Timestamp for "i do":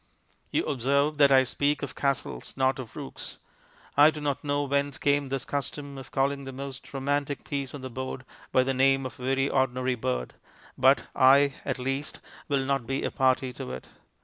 3.95-4.19